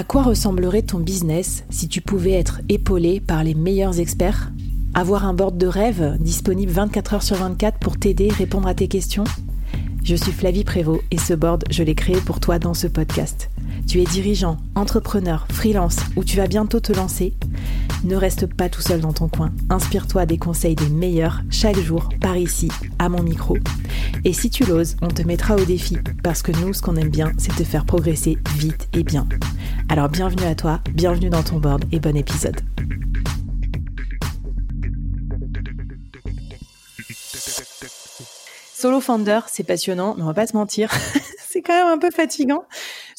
[0.00, 4.50] À quoi ressemblerait ton business si tu pouvais être épaulé par les meilleurs experts?
[4.94, 8.88] Avoir un board de rêve disponible 24 heures sur 24 pour t'aider, répondre à tes
[8.88, 9.24] questions?
[10.02, 13.50] Je suis Flavie Prévost et ce board, je l'ai créé pour toi dans ce podcast.
[13.90, 17.34] Tu es dirigeant, entrepreneur, freelance ou tu vas bientôt te lancer
[18.04, 19.50] Ne reste pas tout seul dans ton coin.
[19.68, 22.68] Inspire-toi des conseils des meilleurs chaque jour par ici,
[23.00, 23.58] à mon micro.
[24.24, 27.08] Et si tu l'oses, on te mettra au défi parce que nous, ce qu'on aime
[27.08, 29.26] bien, c'est te faire progresser vite et bien.
[29.88, 32.60] Alors bienvenue à toi, bienvenue dans ton board et bon épisode.
[38.72, 40.90] Solo founder, c'est passionnant, mais on va pas se mentir,
[41.50, 42.64] c'est quand même un peu fatigant,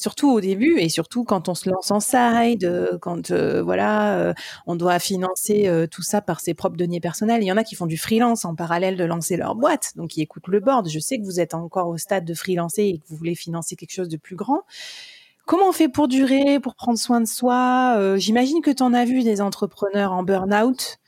[0.02, 4.34] surtout au début et surtout quand on se lance en side, quand euh, voilà, euh,
[4.66, 7.42] on doit financer euh, tout ça par ses propres deniers personnels.
[7.42, 10.16] Il y en a qui font du freelance en parallèle de lancer leur boîte, donc
[10.16, 10.88] ils écoutent le board.
[10.88, 13.76] Je sais que vous êtes encore au stade de freelancer et que vous voulez financer
[13.76, 14.62] quelque chose de plus grand.
[15.46, 18.16] Comment on fait pour durer, pour prendre soin de soi?
[18.16, 20.98] J'imagine que tu en as vu des entrepreneurs en burn-out.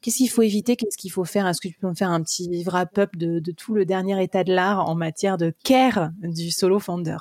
[0.00, 0.76] Qu'est-ce qu'il faut éviter?
[0.76, 1.46] Qu'est-ce qu'il faut faire?
[1.46, 4.44] Est-ce que tu peux me faire un petit wrap-up de, de, tout le dernier état
[4.44, 7.16] de l'art en matière de care du solo founder?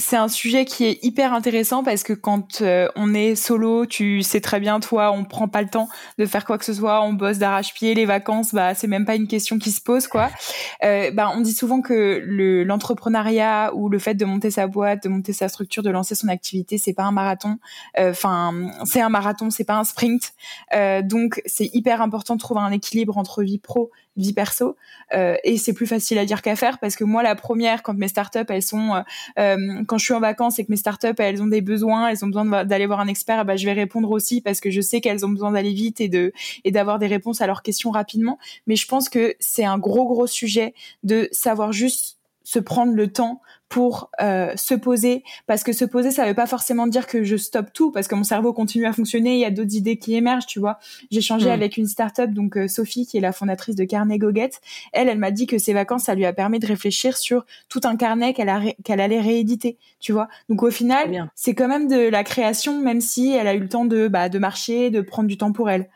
[0.00, 4.22] C'est un sujet qui est hyper intéressant parce que quand euh, on est solo, tu
[4.22, 7.02] sais très bien, toi, on prend pas le temps de faire quoi que ce soit,
[7.04, 10.30] on bosse d'arrache-pied, les vacances, bah c'est même pas une question qui se pose, quoi.
[10.82, 15.02] Euh, bah on dit souvent que le l'entrepreneuriat ou le fait de monter sa boîte,
[15.02, 17.58] de monter sa structure, de lancer son activité, c'est pas un marathon.
[17.98, 20.32] Euh, enfin, c'est un marathon, c'est pas un sprint.
[20.74, 23.90] Euh, donc c'est hyper important de trouver un équilibre entre vie pro
[24.20, 24.76] vie perso
[25.12, 27.94] euh, et c'est plus facile à dire qu'à faire parce que moi la première quand
[27.94, 29.00] mes startups elles sont euh,
[29.38, 32.24] euh, quand je suis en vacances et que mes startups elles ont des besoins elles
[32.24, 35.00] ont besoin d'aller voir un expert bah, je vais répondre aussi parce que je sais
[35.00, 36.32] qu'elles ont besoin d'aller vite et de
[36.64, 38.38] et d'avoir des réponses à leurs questions rapidement.
[38.66, 43.12] Mais je pense que c'est un gros gros sujet de savoir juste se prendre le
[43.12, 45.22] temps pour euh, se poser.
[45.46, 48.16] Parce que se poser ça veut pas forcément dire que je stoppe tout parce que
[48.16, 50.78] mon cerveau continue à fonctionner il y a d'autres idées qui émergent tu vois.
[51.10, 51.52] J'ai changé hmm.
[51.52, 54.60] avec une startup donc euh, Sophie qui est la fondatrice de Carnet Goguette.
[54.92, 57.80] Elle elle m'a dit que ses vacances ça lui a permis de réfléchir sur tout
[57.84, 58.52] un carnet qu'elle
[58.84, 60.28] qu'elle allait rééditer tu vois.
[60.48, 63.68] Donc au final c'est quand même de la création même si elle a eu le
[63.68, 65.88] temps de bah, de marcher de prendre du temps pour elle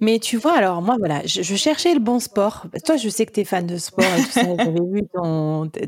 [0.00, 2.66] mais tu vois, alors moi, voilà, je, cherchais le bon sport.
[2.84, 4.42] Toi, je sais que tu es fan de sport et tout ça.
[4.58, 5.02] J'avais vu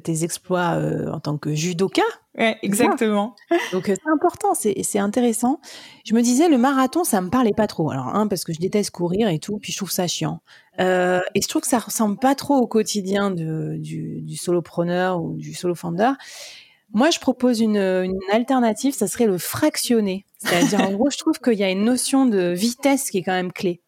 [0.03, 2.03] tes exploits euh, en tant que judoka.
[2.37, 3.37] Ouais, exactement.
[3.73, 5.61] Donc, euh, c'est important, c'est intéressant.
[6.05, 7.91] Je me disais, le marathon, ça me parlait pas trop.
[7.91, 10.41] Alors, un, parce que je déteste courir et tout, puis je trouve ça chiant.
[10.81, 15.23] Euh, et je trouve que ça ressemble pas trop au quotidien de, du, du solopreneur
[15.23, 16.13] ou du solo founder.
[16.93, 20.25] Moi, je propose une, une alternative, ça serait le fractionné.
[20.39, 23.33] C'est-à-dire, en gros, je trouve qu'il y a une notion de vitesse qui est quand
[23.33, 23.81] même clé.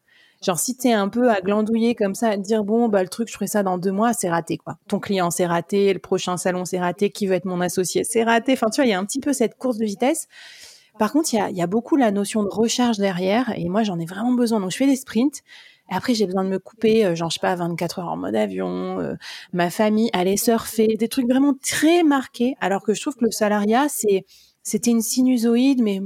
[0.43, 3.09] Genre, si t'es un peu à glandouiller comme ça, à te dire, bon, bah, le
[3.09, 4.77] truc, je ferai ça dans deux mois, c'est raté, quoi.
[4.89, 8.25] Ton client, c'est raté, le prochain salon, c'est raté, qui veut être mon associé, c'est
[8.25, 8.53] raté.
[8.55, 10.27] Enfin, tu vois, il y a un petit peu cette course de vitesse.
[10.99, 13.85] Par contre, il y a, y a beaucoup la notion de recharge derrière, et moi,
[13.85, 14.59] j'en ai vraiment besoin.
[14.61, 15.43] Donc, je fais des sprints.
[15.91, 18.17] Et après, j'ai besoin de me couper, euh, genre, je sais pas, 24 heures en
[18.17, 19.15] mode avion, euh,
[19.53, 22.57] ma famille, aller surfer, des trucs vraiment très marqués.
[22.61, 24.25] Alors que je trouve que le salariat, c'est,
[24.63, 26.01] c'était une sinusoïde, mais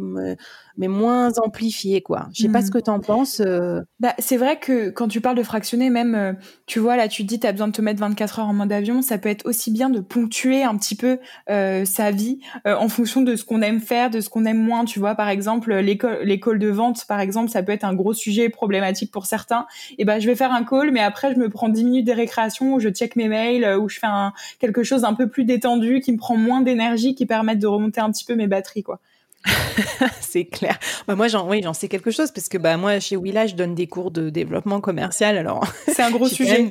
[0.76, 2.28] mais moins amplifié, quoi.
[2.34, 2.70] Je sais pas ce hmm.
[2.70, 3.40] que tu en penses.
[3.40, 3.80] Euh.
[4.00, 6.32] Bah, c'est vrai que quand tu parles de fractionner, même, euh,
[6.66, 8.54] tu vois, là, tu te dis, tu as besoin de te mettre 24 heures en
[8.54, 11.18] mode avion, ça peut être aussi bien de ponctuer un petit peu
[11.50, 14.84] euh, sa vie en fonction de ce qu'on aime faire, de ce qu'on aime moins.
[14.84, 18.14] Tu vois, par exemple, l'école, l'école de vente, par exemple, ça peut être un gros
[18.14, 19.66] sujet problématique pour certains.
[19.98, 22.12] Et ben, je vais faire un call, mais après, je me prends 10 minutes de
[22.12, 25.44] récréation où je check mes mails, où je fais un, quelque chose un peu plus
[25.44, 28.82] détendu, qui me prend moins d'énergie, qui permettent de remonter un petit peu mes batteries,
[28.82, 29.00] quoi.
[30.20, 30.78] c'est clair.
[31.06, 33.54] Bah moi, j'en, oui, j'en sais quelque chose parce que bah moi, chez Willa, je
[33.54, 35.36] donne des cours de développement commercial.
[35.36, 36.70] Alors, c'est un gros sujet.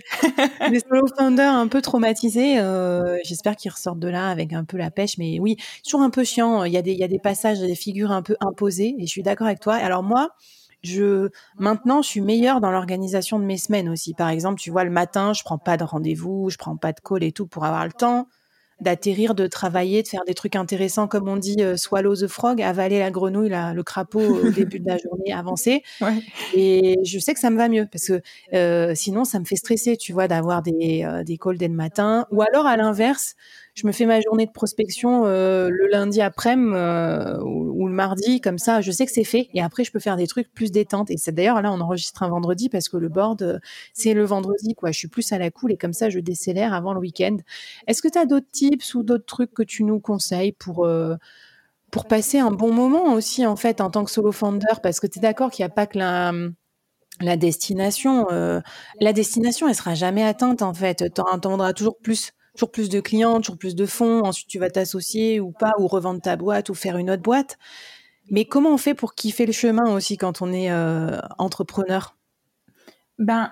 [0.69, 2.59] des solo founders un peu traumatisés.
[2.59, 5.17] Euh, j'espère qu'ils ressortent de là avec un peu la pêche.
[5.17, 6.63] Mais oui, toujours un peu chiant.
[6.63, 8.95] Il y a des, il y a des passages, des figures un peu imposées.
[8.99, 9.75] Et je suis d'accord avec toi.
[9.75, 10.29] Alors moi,
[10.83, 14.13] je maintenant je suis meilleure dans l'organisation de mes semaines aussi.
[14.13, 16.99] Par exemple, tu vois le matin, je prends pas de rendez-vous, je prends pas de
[16.99, 18.27] call et tout pour avoir le temps
[18.81, 22.61] d'atterrir, de travailler, de faire des trucs intéressants, comme on dit, euh, swallow the frog,
[22.61, 25.83] avaler la grenouille, le crapaud au début de la journée, avancer.
[26.53, 28.21] Et je sais que ça me va mieux parce que
[28.53, 31.73] euh, sinon, ça me fait stresser, tu vois, d'avoir des, euh, des calls dès le
[31.73, 32.27] matin.
[32.31, 33.35] Ou alors, à l'inverse,
[33.75, 38.39] je me fais ma journée de prospection euh, le lundi après-midi euh, ou, le mardi,
[38.39, 39.49] comme ça, je sais que c'est fait.
[39.53, 41.11] Et après, je peux faire des trucs plus détente.
[41.11, 43.59] Et c'est d'ailleurs là, on enregistre un vendredi parce que le board, euh,
[43.93, 44.91] c'est le vendredi, quoi.
[44.91, 47.35] Je suis plus à la cool et comme ça, je décélère avant le week-end.
[47.87, 50.87] Est-ce que tu as d'autres tips ou d'autres trucs que tu nous conseilles pour
[51.91, 54.79] pour passer un bon moment aussi, en fait, en tant que solo founder?
[54.83, 56.31] Parce que tu es d'accord qu'il n'y a pas que la
[57.21, 58.27] la destination,
[58.99, 61.13] la destination, elle sera jamais atteinte en fait.
[61.13, 64.23] Tu en toujours plus toujours plus de clients, toujours plus de fonds.
[64.23, 67.57] Ensuite, tu vas t'associer ou pas, ou revendre ta boîte, ou faire une autre boîte.
[68.31, 72.15] Mais comment on fait pour kiffer le chemin aussi quand on est euh, entrepreneur?
[73.19, 73.51] Ben,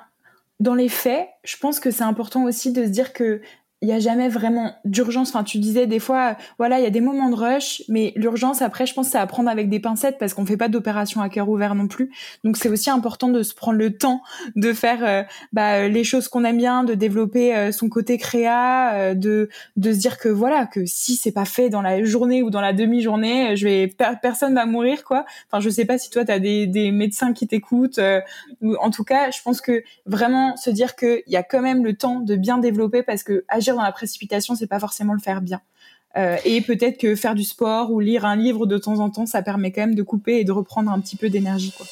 [0.59, 3.41] dans les faits, je pense que c'est important aussi de se dire que
[3.83, 5.29] il y a jamais vraiment d'urgence.
[5.29, 8.61] Enfin, tu disais des fois, voilà, il y a des moments de rush, mais l'urgence
[8.61, 11.27] après, je pense, c'est à prendre avec des pincettes parce qu'on fait pas d'opération à
[11.27, 12.09] cœur ouvert non plus.
[12.45, 14.21] Donc, c'est aussi important de se prendre le temps
[14.55, 18.93] de faire euh, bah, les choses qu'on aime bien, de développer euh, son côté créa,
[18.93, 22.41] euh, de de se dire que voilà, que si c'est pas fait dans la journée
[22.41, 25.25] ou dans la demi-journée, je vais personne va mourir quoi.
[25.51, 27.99] Enfin, je sais pas si toi tu as des des médecins qui t'écoutent.
[28.61, 31.61] ou en tout cas, je pense que vraiment se dire que il y a quand
[31.61, 35.13] même le temps de bien développer parce que agir dans la précipitation, c'est pas forcément
[35.13, 35.61] le faire bien.
[36.15, 39.25] Euh, et peut-être que faire du sport ou lire un livre de temps en temps,
[39.25, 41.73] ça permet quand même de couper et de reprendre un petit peu d'énergie.
[41.75, 41.87] Quoi.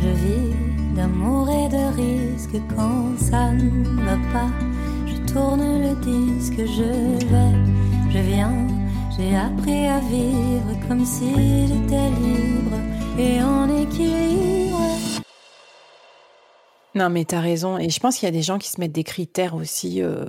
[0.00, 0.54] Je vis
[0.94, 4.50] d'amour et de risque quand ça ne va pas.
[5.06, 8.73] Je tourne le disque, je vais, je viens
[9.16, 11.30] j'ai appris à vivre comme si
[11.66, 12.76] j'étais libre
[13.18, 14.80] et en équilibre.
[16.94, 17.78] Non, mais t'as raison.
[17.78, 20.02] Et je pense qu'il y a des gens qui se mettent des critères aussi.
[20.02, 20.24] Euh,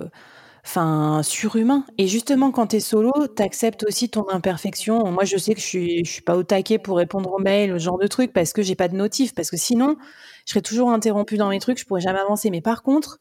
[0.64, 1.84] enfin surhumains.
[1.96, 5.10] Et justement, quand tu es solo, tu acceptes aussi ton imperfection.
[5.12, 7.84] Moi, je sais que je suis, suis pas au taquet pour répondre aux mails, ce
[7.84, 9.96] genre de trucs, parce que j'ai pas de notif, parce que sinon,
[10.44, 12.50] je serais toujours interrompue dans mes trucs, je pourrais jamais avancer.
[12.50, 13.20] Mais par contre,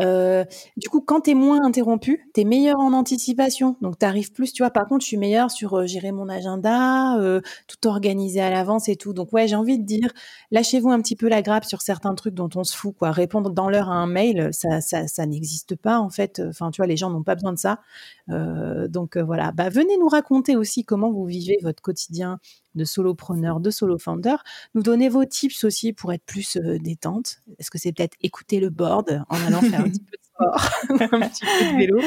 [0.00, 0.44] euh,
[0.76, 3.76] du coup, quand tu es moins interrompu, tu es meilleur en anticipation.
[3.80, 4.70] Donc, tu arrives plus, tu vois.
[4.70, 8.88] Par contre, je suis meilleure sur euh, gérer mon agenda, euh, tout organiser à l'avance
[8.88, 9.12] et tout.
[9.12, 10.12] Donc, ouais, j'ai envie de dire,
[10.50, 13.10] lâchez-vous un petit peu la grappe sur certains trucs dont on se fout, quoi.
[13.10, 16.42] Répondre dans l'heure à un mail, ça, ça, ça n'existe pas, en fait.
[16.46, 17.80] Enfin, tu vois, les gens n'ont pas besoin de ça.
[18.28, 19.52] donc, voilà.
[19.52, 22.38] Bah, venez nous raconter aussi comment vous vivez votre quotidien
[22.76, 24.36] de solopreneur, de solo founder.
[24.74, 27.40] Nous donner vos tips aussi pour être plus détente.
[27.58, 30.70] Est-ce que c'est peut-être écouter le board en allant faire un petit peu de sport,
[31.12, 32.00] un petit peu de vélo?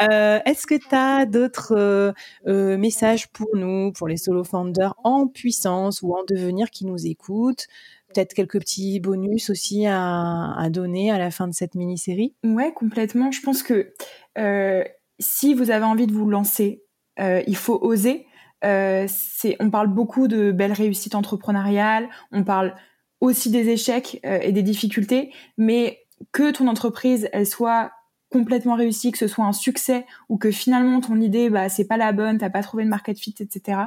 [0.00, 2.14] Est-ce que tu as d'autres
[2.46, 7.66] messages pour nous, pour les solo founders en puissance ou en devenir qui nous écoutent?
[8.12, 12.34] Peut-être quelques petits bonus aussi à, donner à la fin de cette mini-série?
[12.44, 13.30] Ouais, complètement.
[13.30, 13.92] Je pense que
[15.18, 16.82] si vous avez envie de vous lancer,
[17.18, 18.26] il faut oser.
[18.64, 19.06] Euh,
[19.60, 22.74] on parle beaucoup de belles réussites entrepreneuriales, on parle
[23.20, 26.00] aussi des échecs euh, et des difficultés, mais
[26.32, 27.92] que ton entreprise elle soit
[28.30, 31.96] complètement réussie, que ce soit un succès ou que finalement ton idée bah c'est pas
[31.96, 33.82] la bonne, t'as pas trouvé de market fit, etc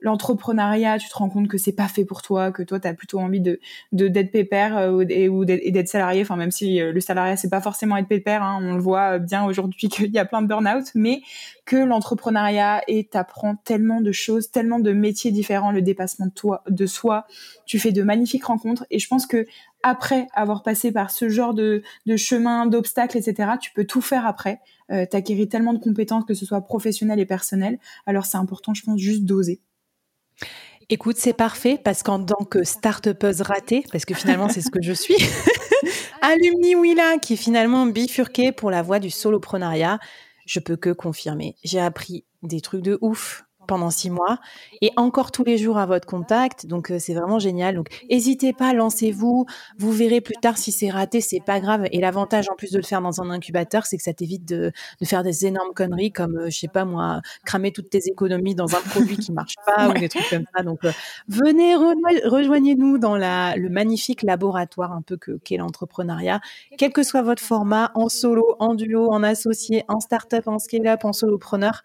[0.00, 2.94] l'entrepreneuriat, tu te rends compte que c'est pas fait pour toi, que toi tu as
[2.94, 3.58] plutôt envie de
[3.92, 7.96] d'être pépère euh, ou d'être salarié, enfin même si euh, le salariat c'est pas forcément
[7.96, 11.20] être pépère, hein, on le voit bien aujourd'hui qu'il y a plein de burn-out, mais
[11.64, 16.62] que l'entrepreneuriat et t'apprends tellement de choses, tellement de métiers différents, le dépassement de toi,
[16.68, 17.26] de soi,
[17.66, 19.46] tu fais de magnifiques rencontres et je pense que
[19.82, 24.26] après avoir passé par ce genre de, de chemin, d'obstacles, etc., tu peux tout faire
[24.26, 24.60] après.
[24.90, 27.78] Euh, T'acquérir tellement de compétences, que ce soit professionnelles et personnelles.
[28.06, 29.60] Alors c'est important, je pense, juste d'oser.
[30.90, 34.80] Écoute, c'est parfait parce qu'en tant que start-upeuse ratée, parce que finalement c'est ce que
[34.82, 35.16] je suis,
[36.22, 39.98] alumni Willa qui est finalement bifurquée pour la voie du soloprenariat,
[40.46, 41.56] je peux que confirmer.
[41.62, 44.38] J'ai appris des trucs de ouf pendant six mois
[44.80, 46.66] et encore tous les jours à votre contact.
[46.66, 47.76] Donc euh, c'est vraiment génial.
[47.76, 49.46] Donc n'hésitez pas, lancez-vous.
[49.78, 51.86] Vous verrez plus tard si c'est raté, c'est pas grave.
[51.92, 54.72] Et l'avantage en plus de le faire dans un incubateur, c'est que ça t'évite de,
[55.00, 58.54] de, faire des énormes conneries comme euh, je sais pas moi, cramer toutes tes économies
[58.54, 60.62] dans un produit qui marche pas ou des trucs comme ça.
[60.62, 60.92] Donc euh,
[61.28, 66.40] venez rejoignez-nous dans la, le magnifique laboratoire un peu que qu'est l'entrepreneuriat,
[66.78, 71.04] quel que soit votre format, en solo, en duo, en associé, en start-up, en scale-up,
[71.04, 71.82] en solopreneur.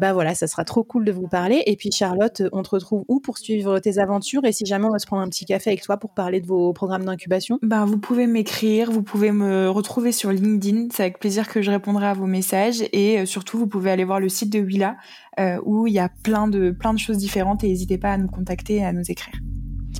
[0.00, 1.62] Bah voilà, ça sera trop cool de vous parler.
[1.66, 4.44] Et puis Charlotte, on te retrouve où pour suivre tes aventures?
[4.44, 6.46] Et si jamais on va se prendre un petit café avec toi pour parler de
[6.46, 7.58] vos programmes d'incubation?
[7.62, 11.70] Bah, Vous pouvez m'écrire, vous pouvez me retrouver sur LinkedIn, c'est avec plaisir que je
[11.70, 14.96] répondrai à vos messages et euh, surtout vous pouvez aller voir le site de Willa
[15.38, 18.18] euh, où il y a plein de, plein de choses différentes et n'hésitez pas à
[18.18, 19.34] nous contacter et à nous écrire.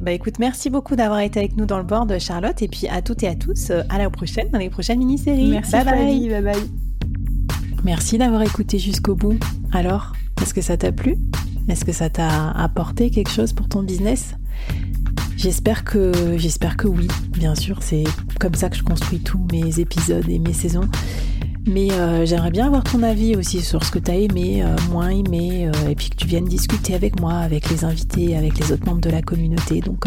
[0.02, 3.00] Bah écoute, merci beaucoup d'avoir été avec nous dans le board, Charlotte, et puis à
[3.00, 5.48] toutes et à tous, euh, à la prochaine dans les prochaines mini-séries.
[5.48, 6.85] Merci, bye bye.
[7.86, 9.38] Merci d'avoir écouté jusqu'au bout.
[9.70, 10.12] Alors,
[10.42, 11.14] est-ce que ça t'a plu?
[11.68, 14.34] Est-ce que ça t'a apporté quelque chose pour ton business?
[15.36, 18.02] J'espère que, j'espère que oui, bien sûr, c'est
[18.40, 20.88] comme ça que je construis tous mes épisodes et mes saisons.
[21.68, 24.74] Mais euh, j'aimerais bien avoir ton avis aussi sur ce que tu as aimé, euh,
[24.90, 28.58] moins aimé, euh, et puis que tu viennes discuter avec moi, avec les invités, avec
[28.58, 29.80] les autres membres de la communauté.
[29.80, 30.06] Donc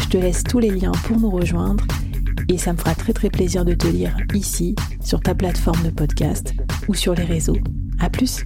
[0.00, 1.84] je te laisse tous les liens pour nous rejoindre
[2.48, 5.90] et ça me fera très très plaisir de te lire ici, sur ta plateforme de
[5.90, 6.54] podcast
[6.88, 7.58] ou sur les réseaux.
[7.98, 8.44] A plus